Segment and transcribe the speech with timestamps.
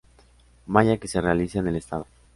[0.65, 2.07] Maya que se realiza en el estado.